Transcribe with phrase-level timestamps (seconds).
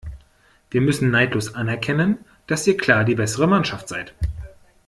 [0.71, 4.15] Wir müssen neidlos anerkennen, dass ihr klar die bessere Mannschaft seid.